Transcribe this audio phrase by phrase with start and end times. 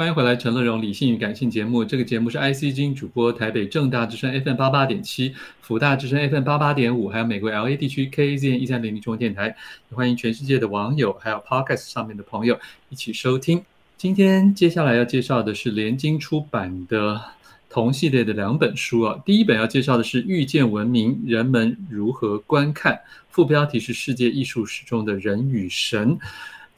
[0.00, 1.84] 欢迎回来，陈乐融理性与感性节目。
[1.84, 9.54] 这个节目是 IC 之音主播，台北正大之声 FM 八八点七，福大之声 FM 八八点五，还有美国 LA 地区 KZN 一三零零中文电台。
[9.90, 12.58] 也欢迎全世界的网友，还有 Podcast 上面的朋友
[12.88, 13.62] 一起收听。
[13.98, 17.20] 今天接下来要介绍的是联经出版的
[17.68, 19.20] 同系列的两本书啊。
[19.26, 22.94] 第一本要介绍的是《遇见文明：人们如何观看》，
[23.28, 26.16] 副标题是《世界艺术史中的人与神》。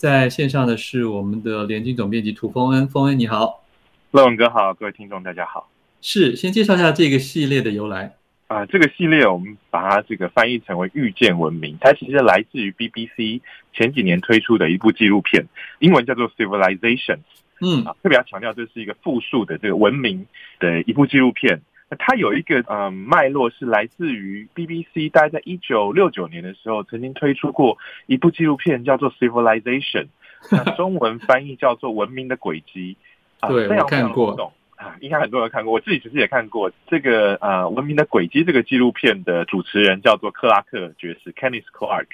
[0.03, 3.63] 在线上的是我们的联经总编辑涂丰恩，丰恩你好，
[4.11, 5.71] 乐文哥好，各位听众大家好。
[6.01, 8.17] 是，先介绍一下这个系列的由来
[8.49, 15.47] 啊、呃，这个系列我们把它这个翻译成为“遇见文明”，它其实来自于 BBC 前几年推出的一部纪录片，
[15.79, 16.99] 英文叫做《Civilizations》。
[17.61, 20.27] 嗯，啊，特别要强调，这是一个复数的这个文明
[20.59, 21.63] 的一部纪录片。
[21.99, 30.05] 它有一个嗯脉络是来自于 BBC，大概在一九六九年的时候曾经推出过一部纪录片，叫做《Civilization》，
[30.51, 32.97] 那中文翻译叫做《文明的轨迹》。
[33.49, 34.53] 对，非常非常看过。
[35.01, 42.07] 应该很多人看过，我自己其实也看过这个呃《文明的轨迹》这个纪录片的主持人叫做克拉克爵士 （Kenneth Clark），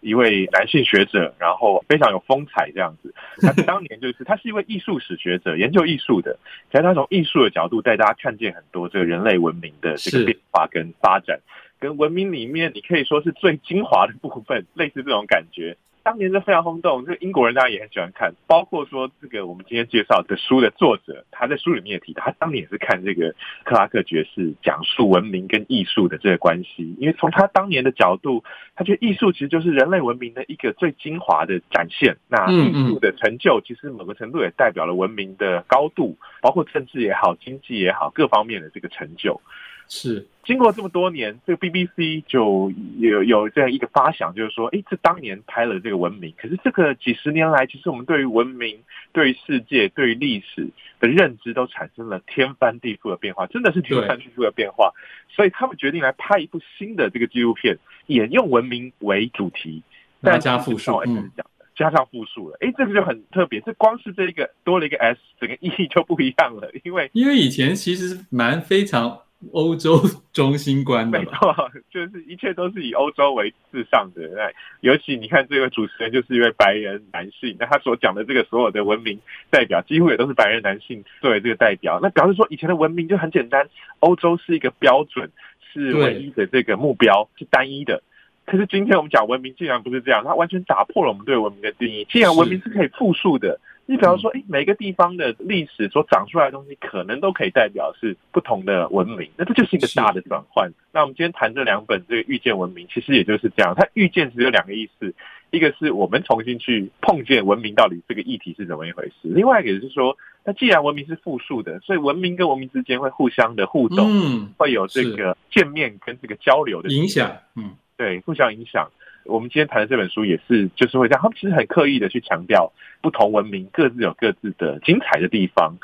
[0.00, 3.14] 一位男性学者，然后非常有风采这样子。
[3.40, 6.38] 他当年就是他是一位艺术史学者，研究艺术的，
[6.70, 11.40] 其实他从艺术的角度带大家看见很多这个人类文明的这个变化跟发展，
[11.78, 15.76] 跟文明里面你可以说是最精华的部分，类似这种感觉。
[16.06, 28.44] 当年是非常轰动，这个英国人当然也很喜欢看，包括说这个我们今天介绍的书的作者，他在书里面也提到，他当年也是看这个克拉克爵士讲述文明跟艺术的这个关系，因为从他当年的角度，
[28.76, 32.16] 他觉得艺术其实就是人类文明的一个最精华的展现。
[32.28, 39.40] 那艺术的成就，其实某个程度也代表了文明的高度，包括政治也好、经济也好，各方面的这个成就。
[39.88, 48.78] 是经过这么多年，这个 BBC 就有有这样一个发想，就是说，哎，这当年拍了这个文明，可是这个几十年来，其实我们对于文明、
[49.12, 50.68] 对于世界、对于历史
[51.00, 54.92] 的认知都产生了天翻地覆的变化，真的是天翻地覆的变化。
[55.28, 57.76] 所以他们决定来拍一部新的这个纪录片，
[58.06, 59.82] 也用文明为主题，
[60.20, 61.30] 但加复数，嗯，
[61.76, 62.56] 加上复数了。
[62.60, 69.22] 哎，这个就很特别，这光是这个多了一个 S，整个意义就不一样了，因为因为以前其实蛮非常。
[69.52, 70.00] 欧洲
[70.32, 71.54] 中心观的，没错，
[71.90, 74.22] 就是一切都是以欧洲为至上的。
[74.28, 79.18] 那尤其你看，这个主持人就是一位白人男性，那他所讲的这个所有的文明
[79.50, 81.98] 代表，几乎也都是白人男性作为这个代表。
[82.02, 83.68] 那表示说，以前的文明就很简单，
[84.00, 85.30] 欧洲是一个标准，
[85.72, 88.02] 是唯一的这个目标，是单一的。
[88.46, 92.06] 可是今天我们讲文明，竟然不是这样，它完全打破了我们对文明的定义。
[92.10, 93.58] 既然文明是可以复述的。
[93.88, 100.68] 你比方说，哎，每个地方的历史所长出来的东西，可能都可以代表是不同的文明，那这就是一个大的转换。
[100.92, 103.74] 那我们今天谈这两本这个遇见文明，其实也就是这样。
[103.76, 105.14] 它遇见只有两个意思，
[105.50, 118.90] 一个是我们重新去碰见文明到底这个议题是怎么一回事，另外一个是说，那既然文明是复数的，所以文明跟文明之间会互相的互动，嗯，会有这个见面跟这个交流的影响，嗯，对，互相影响。
[119.28, 121.20] 我们今天谈的这本书也是，就是会这样。
[121.22, 125.76] 他们其实很刻意的去强调，不同文明各自有各自的精彩的地方。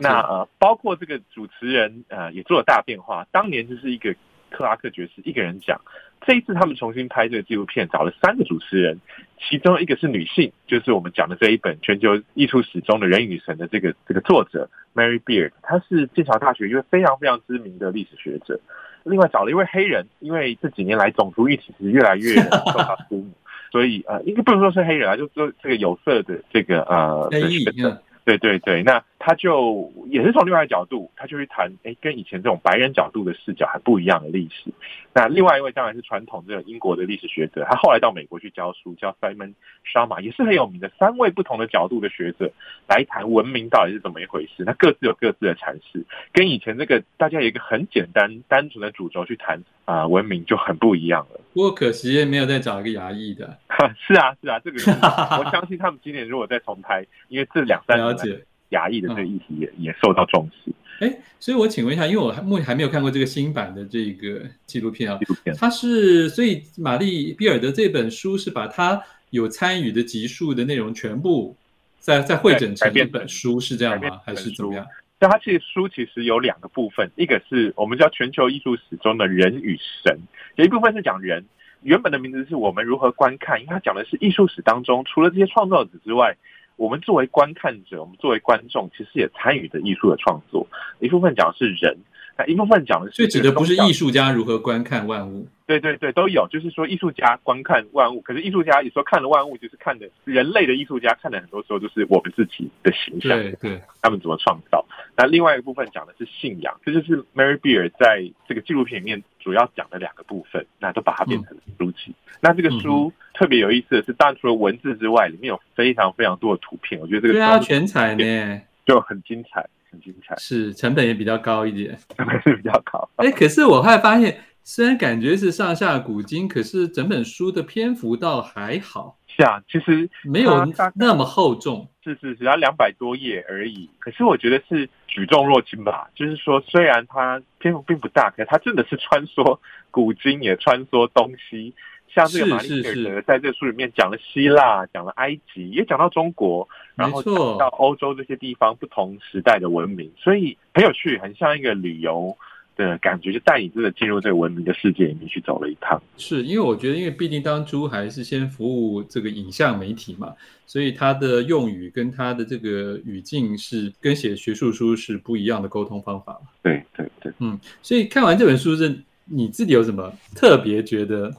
[0.00, 3.26] 那呃，包括这个主持人呃，也做了大变化。
[3.32, 4.14] 当年就是一个
[4.50, 5.80] 克拉克爵士一个人讲，
[6.26, 9.00] 这一次他们重新拍这个纪录片，找了三个主持人，
[9.38, 18.60] 其中一个是女性，就是我们讲的这一本全球艺术史中的人与神的这个这个作者 Mary Beard，她是剑桥大学一位非常非常知名的历史学者。
[19.04, 22.34] 另外找了一位黑人，因为这几年来种族议题是越来越
[22.72, 23.26] 受到瞩目，
[23.70, 29.02] 所以呃，应该不能说是黑人啊，就说这个有色的这个呃的学者，对对对，那。
[29.26, 34.70] 他就也是从另外一个角度，他就去谈，哎，跟以前这种白人角度的视角很不一样的历史。
[35.14, 39.54] 那另外一位当然是传统这个英国的历史学者，他后来到美国去教书，叫 Simon
[39.84, 40.92] s h a m a 也是很有名的。
[40.98, 42.52] 三位不同的角度的学者
[42.86, 51.40] 来谈文明到底是怎么一回事，那各自有各自的阐释，跟以前这个大家有一个很简单单纯的主轴去谈啊、文明就很不一样了。
[51.54, 53.56] 不过可惜没有再找一个牙医的。
[54.06, 54.78] 是啊是啊，这个
[55.38, 58.44] 我相信他们今年如果再重拍，因为这两三年了解。
[58.70, 60.72] 亚裔的这个议题也、嗯、也受到重视。
[60.98, 65.16] 哎，所以我请问一下，因为我目前还没有看过这个新版的这个纪录片啊。
[65.18, 69.00] 纪录片，它是所以玛丽比尔的这本书是把他
[69.30, 71.56] 有参与的集数的内容全部
[72.00, 74.20] 再再汇整成一本书，是这样吗？
[74.24, 74.84] 还是怎么样？
[75.20, 80.18] 那它其实书其实有两个部分，一个是我们叫全球艺术史中的人与神，
[80.56, 81.44] 有一部分是讲人，
[81.84, 86.36] 原本的名字是我们如何观看，因为它讲的是艺术史当中除了这些创作者之外。
[86.76, 90.66] 我们作为观看者，我们作为观众，其实也参与着艺术的创作。
[90.98, 91.96] 一部分讲的是人，
[92.36, 96.46] 那一部分讲的是，最指的不是艺术家如何观看万物，对对对，都有。
[96.48, 104.84] 就是说艺术家观看万物，可是艺术家有时候看了万物，就是看的人类的艺术家看的很多时候就是我们自己的形象，对对，他们怎么创造。
[105.16, 112.06] 那另外一个部分讲的是信仰，这就是 Mary Beard 在这个纪录片里面主要讲的两个部分，那都把它变成书籍。
[112.08, 119.64] 嗯、那这个书特别有意思的是，当然除了文字之外，里面有非常非常多的图片，我觉得这个对啊，全彩呢，就很精彩。
[119.94, 123.08] 很精彩，是成本也比较高一点，成本是比较高。
[123.16, 129.16] 哎、欸，可是我后来发现，虽然感觉是上下古今，可是整本书的篇幅倒还好。
[129.36, 130.64] 是啊，其实没有
[130.94, 133.90] 那么厚重，是是，只要两百多页而已。
[133.98, 139.58] 可是我觉得是举重若轻吧，就是说，虽然它篇幅并不大，可是它真的是穿梭
[139.90, 141.74] 古今，也穿梭东西。
[142.14, 152.36] 像这个玛丽贝尔德在这个书里面讲了希腊，讲了埃及，也讲到中国，然后讲到欧洲这些地方不同时代的文明，所以很有趣，很像一个旅游
[152.76, 156.00] 的感觉，就带你真的进入这个文明的世界里面去走了一趟。
[156.16, 160.32] 是因为我觉得，因为毕竟当初还是先服务这个影像媒体嘛，
[160.66, 166.40] 所以他的用语跟他的这个语境是跟写学术书是不一样的沟通方法。
[166.62, 171.32] 对对对，嗯，所以看完这本书是，你自己有什么特别觉得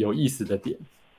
[0.00, 0.76] 有意思的点，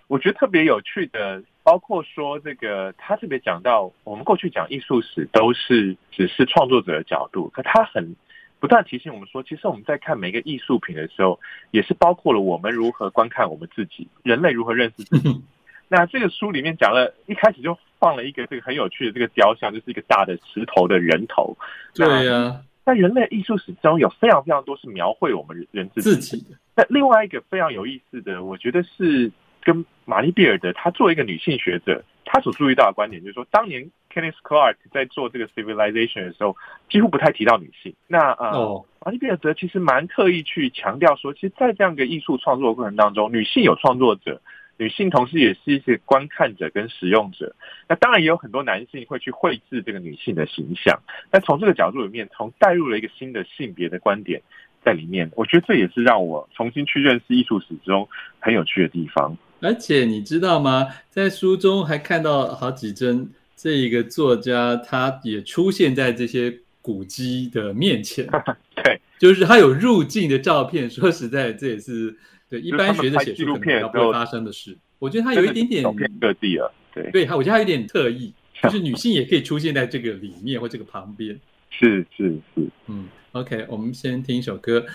[0.08, 8.16] 我觉得特别有趣的，包括说这个他特别讲到，我们过去讲艺术史都是只是创作者的角度，可他很
[8.60, 11.40] 不断提醒我们说，其实我们在看每个艺术品的时候，
[11.72, 15.42] 也是包括了我们如何观看我们自己，人类如何认识自己。
[15.88, 21.56] 那这个书里面讲了一开始就放了一个这个很有趣的这个雕像，就是一个大的石头的人头。
[21.94, 22.62] 对呀。
[22.84, 26.58] 在人类艺术史中有非常非常多是描绘我们人自己的。
[26.82, 29.32] 那另外一个非常有意思的，我觉得是
[29.62, 36.56] 跟玛丽比尔德，她作为一个女性学者，她所注意到的观点就是说，当年 Kenneth Clark 在做这个 Civilization 的时候，
[36.90, 37.94] 几乎不太提到女性。
[38.08, 44.42] 那呃，玛丽比尔德其实蛮特意去强调说，其实，在这样一个艺术创作的过程当中，女性有创作者。
[44.78, 47.56] 女性同时也是一些观看者跟使用者，
[47.88, 51.00] 那当然也有很多男性会去绘制这个女性的形象。
[51.32, 54.42] 那从这个角度里面，从带入了一个新的性别的观点
[54.84, 58.08] 在里面，我觉得这也是让我重新去认识艺术史中
[58.40, 59.38] 很有趣的地方。
[59.60, 60.88] 而且你知道吗？
[61.10, 68.28] 在书中还看到好几帧，这一个作家他也出现在这些古迹的面前。
[68.84, 70.90] 对，就是他有入境的照片。
[70.90, 72.16] 说实在，这也是。
[72.50, 75.84] 对，一般学者写书可能不会发生的事，我觉得他有一点点
[76.20, 76.68] 各地啊。
[76.94, 81.40] 对，对，他我觉得他有点特意，就是女性也可以出现在这个里面或这个旁边。
[81.72, 84.86] 是是是，嗯，OK，我们先听一首歌。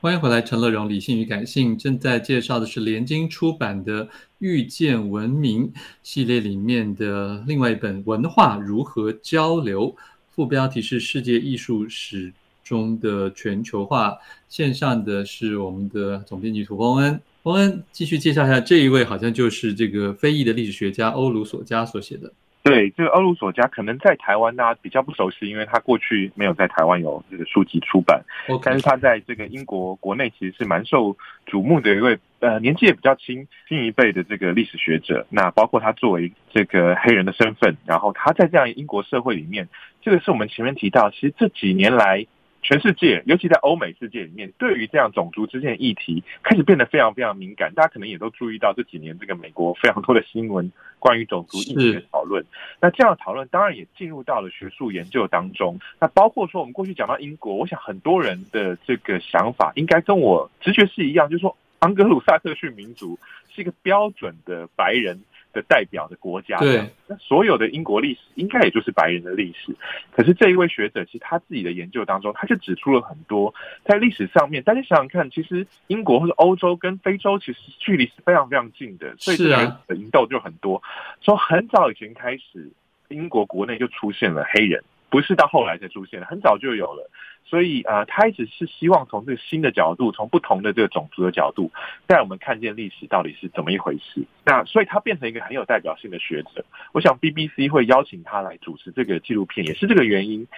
[0.00, 4.06] 欢迎回来，陈乐融，理性与感性正在介绍的是联经出版的
[4.38, 5.68] 《遇见文明》
[6.02, 9.92] 系列里面的另外一本《文化如何交流》，
[10.30, 12.32] 副标题是“世界艺术史”。
[12.64, 14.16] 中的全球化，
[14.48, 17.20] 线上的是我们的总编辑涂峰恩。
[17.42, 22.32] 峰恩继续介绍一下，这一位好像就是这个非裔的历史学家欧鲁索加所写的。
[22.62, 28.22] 对，这个欧鲁索加可能在台湾大家比较不熟悉，因为他过去没有在台湾有这个书籍出版。
[28.62, 31.16] 但是他在这个英国国内其实是蛮受
[31.46, 35.26] 瞩目的一位，呃，年纪也比较轻，新一辈的这个历史学者。
[35.28, 39.68] 那包括他作为这个黑人的身份，然后他在这样英国社会里面，
[40.00, 42.26] 这个是我们前面提到，其实这几年来。
[42.62, 47.74] 全世界，尤其在欧美世界里面，对于这样种族之间的议题，开始变得非常非常敏感。
[47.74, 50.70] 大家可能也都注意到这几年这个美国非常多的新闻，
[51.00, 52.44] 关于种族议题的讨论。
[52.80, 55.78] 那这样的讨论当然也进入到了学术研究当中。
[55.98, 63.18] 那包括说，我们过去讲到英国，我想很多人的这个想法应该跟我直觉是一样，就是说，盎格鲁撒克逊民族
[63.52, 65.20] 是一个标准的白人。
[65.52, 69.74] 的代表的国家，对，那所有的英国历史应该也就是白人的历史。
[70.10, 73.54] 可是这一位学者，其实他自己的研究当中，他就指出了很多
[73.84, 80.82] 在历史上面，大家想想看，其实英国或者欧洲跟非洲其实距离是非常非常近的，所以这个人的引斗就很多。
[81.20, 82.70] 从很早以前开始，
[83.08, 84.82] 英国国内就出现了黑人，
[85.12, 87.10] 不是到后来才出现的，很早就有了。
[87.44, 91.70] 所以啊、呃，他一直是希望从这个新的角度，从不同的这个种族的角度，
[92.06, 94.24] 带我们看见历史到底是怎么一回事。
[94.42, 96.64] 那所以他变成一个很有代表性的学者。
[96.92, 100.48] 我想 BBC 会邀请他来主持这个纪录片，也是这个原因。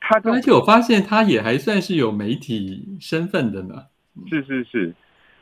[0.00, 3.84] 他而且我发现他也还算是有媒体身份的呢。
[4.28, 4.92] 是是是，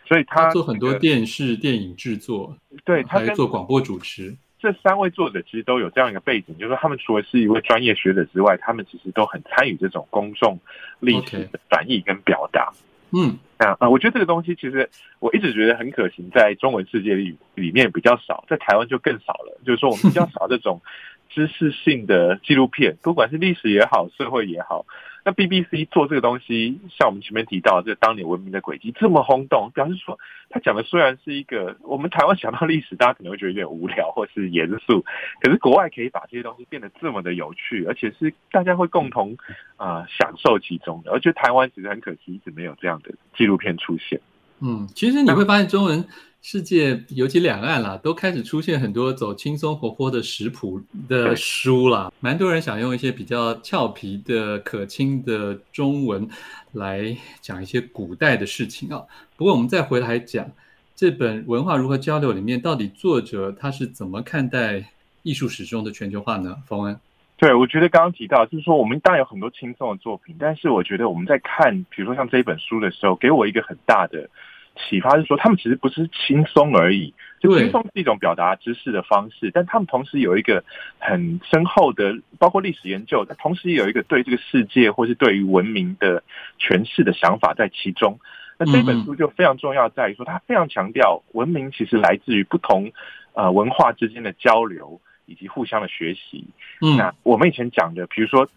[0.04, 4.36] 所以他，他做很多电视、电影制作，对，他还做广播主持。
[4.60, 10.58] 这三位作者其实都有这样一个背景，就是说他们除了是一位专业学者之外，他们其实都很参与这种公众
[11.00, 12.72] 历史的转译跟表达。
[13.10, 19.58] 嗯，啊啊，我觉得这个东西其实我一直觉得很可行，在中文世界里里面比较少，在台湾就更少了。
[19.64, 20.82] 就是说我们比较少这种
[21.30, 24.84] 知识性的纪录片，不管是历史也好，社会也好。
[25.28, 30.18] 那 BBC 做这个东西，像我们前面提到这当年文明的轨迹这么轰动，表示说
[30.48, 35.04] 他讲的虽然是一个我们台湾想到历史，大家可能会觉得有点无聊或是严肃，
[35.42, 39.36] 可是国外可以把这些东西变得这么的有趣，而且是大家会共同
[39.76, 41.12] 啊、享受其中的。
[41.12, 44.18] 而且台湾其实很可惜一直没有这样的纪录片出现。
[44.60, 46.04] 嗯，其实你会发现中文。
[46.40, 56.26] 世界尤其两岸啦，都开始出现很多走轻松活泼的食谱的书啦，蛮多人想用一些比较俏皮的、可亲的中文
[56.72, 59.02] 来讲一些古代的事情啊。
[59.36, 60.48] 不过我们再回来讲
[60.94, 64.92] 这本《文化如何交流》里面，到底作者他是怎么看待
[65.24, 66.56] 艺术史中的全球化呢？
[66.66, 66.98] 冯恩，
[67.36, 74.30] 对，我觉得刚刚提到就是说，我们当然有很多轻松的作品，但是我觉得我们在看，比如说像这一本书的时候，给我一个很大的。
[74.78, 80.64] 启发是说，他们其实不是轻松而已，就轻松是一种表达知识的方式，但他们同时有一个
[80.98, 86.22] 很深厚的，包括历史研究，但同时也有一个对这个世界或是对于文明的
[86.58, 88.18] 诠释的想法在其中。
[88.58, 92.92] 那这本书就非常重要，在于说，它非常强调文明其实来自于不同
[93.34, 96.44] 呃文化之间的交流以及互相的学习。
[96.80, 98.48] 嗯，那我们以前讲的，比如说。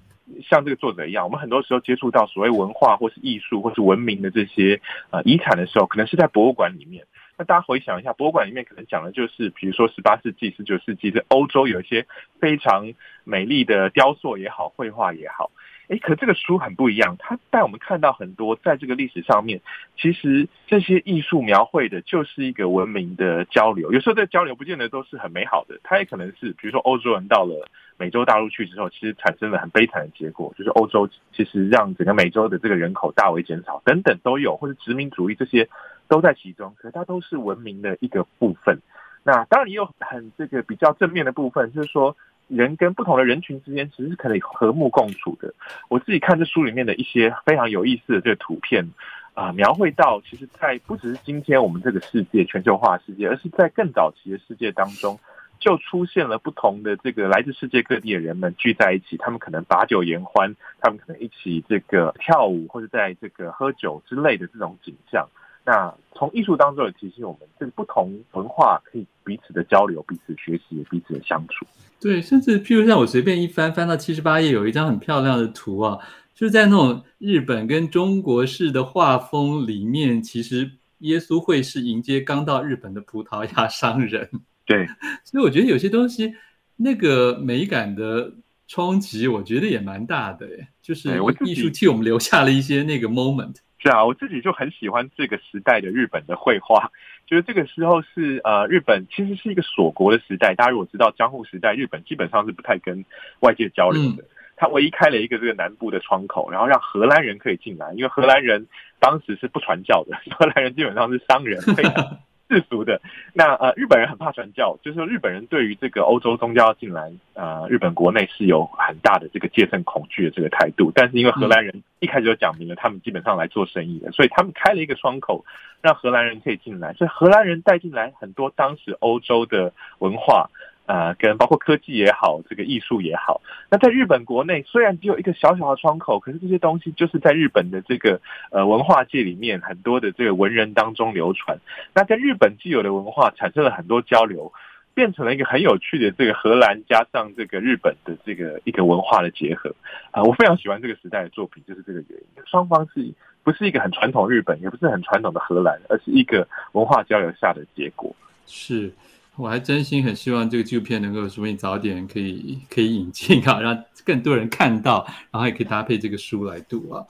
[0.49, 7.05] 像这个作者一样，我们很多时候接触到所谓文化或是艺术或是文明的这些呃遗产的时候，可能是在博物馆里面。
[7.37, 12.05] 那大家回想一下，博物馆里面可能讲的就是，比如说十八世纪、十九世纪的欧洲有一些
[12.39, 15.49] 非常美丽的雕塑也好、绘画也好。
[15.91, 19.59] 诶，可这个书很不一样，它带我们看到很多在这个历史上面，
[19.97, 23.91] 其实这些艺术描绘的就是一个文明的交流。
[23.91, 27.67] 有时候这交流不见得都是很美好的，它也可能是，比如说欧洲人到了
[27.97, 35.67] 美洲大陆去之后，其实产生了很悲惨的结果，就是欧洲其实让整个美洲的这个人口大为减少，等等都有，或者殖民主义这些
[36.07, 36.73] 都在其中。
[36.77, 38.79] 可是它都是文明的一个部分。
[39.23, 42.15] 那当然也有很这个比较正面的部分，就是说。
[42.51, 45.53] 人跟不同的人群之间其实是可以和睦共处的。
[45.89, 48.87] 我自己看这书里面的一些非常有意思的这个图片
[49.33, 55.17] 啊、描绘到其实，在不只是今天我们这个世界全球化世界，而是在更早期的世界当中，
[55.57, 65.25] 就出现了不同的这个来自世界各地的人们聚在一起，他们可能把酒言欢，他们可能一起这个跳舞或者在这个喝酒之类的这种景象。
[65.63, 71.65] 那从艺术当中也提醒我们，这个不同文化可以彼此的交流、彼此学习、彼此的相处。
[71.99, 75.99] 对，甚至譬如像我随便一翻，翻到七十八页，有一张很漂亮的图啊，
[76.33, 84.27] 就是在那种日本跟中国式的画风里面，其实耶稣会是迎接刚到日本的葡萄牙商人。
[84.65, 84.87] 对，
[85.23, 86.33] 所以我觉得有些东西
[86.75, 88.33] 那个美感的
[88.67, 90.47] 冲击，我觉得也蛮大的，
[90.81, 91.09] 就是
[91.45, 93.57] 艺术替我们留下了一些那个 moment。
[93.81, 96.91] 是啊，我自己就很喜欢这个时代的日本的绘画，
[97.25, 100.53] 就是这个时候是呃，日本其实是一个锁国的时代。
[100.53, 103.03] 大家如果知道江户时代，日本基本上是不太跟
[103.39, 104.23] 外界交流的。
[104.55, 108.67] 他唯一开了一个这个南部的窗口，然后让荷兰人可以进来，因为荷兰人
[108.99, 112.19] 当时是不传教的，荷兰人基本上是商人，非常。
[112.51, 112.99] 世俗的
[113.33, 120.91] 那呃，日本人很怕传教，就是说日本人对于这个欧洲宗教进来，呃，日本国内是有很大的这个戒慎恐惧的这个态度。
[120.93, 125.45] 但是因为荷兰人一开始就讲明了，他们基本上来做生意的，所以他们开了一个窗口，
[125.81, 126.91] 让荷兰人可以进来。
[126.93, 130.49] 所以荷兰人带进来很多当时欧洲的文化。
[130.91, 138.19] 呃，跟包括科技也好，这个艺术也好，那在日本国内虽然只有一个小小的窗口，可是这些东西就是在日本的这个
[138.51, 141.57] 呃文化界里面很多的这个文人当中流传。
[141.93, 144.51] 那跟日本既有的文化产生了很多交流，
[144.93, 149.73] 变成了一个很有趣的这个荷兰加上这个日本的这个一个文化的结合。
[150.11, 152.43] 啊、我非常喜欢这个时代的作品，就是这个原因。
[152.45, 158.13] 双方是不是一个很传统日本，也不是很传统的荷兰，而是一个文化交流下的结果。
[158.45, 158.91] 是。
[159.37, 167.03] 我还真心很希望这个纪录片能够说不定早点可以可以引进啊， 让更多人看到，然后也可以搭配这个书来读啊。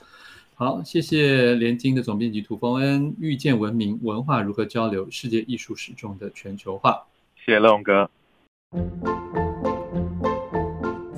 [0.54, 5.10] 好，谢谢联经的总编辑涂峰恩，《遇见文明：文化如何交流？
[5.10, 6.92] 世界艺术史中的全球化》。
[7.44, 8.10] 谢谢乐荣哥。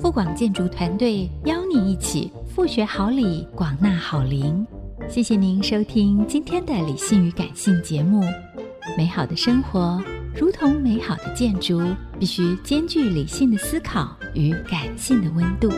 [0.00, 4.66] 富广建筑团队邀您一起富学好礼，广纳好邻。
[5.08, 8.22] 谢谢您收听今天的理性与感性节目。
[8.96, 10.02] 美好的生活。
[10.36, 11.80] 如同美好的建筑，
[12.18, 15.70] 必须兼具理性的思考与感性的温度。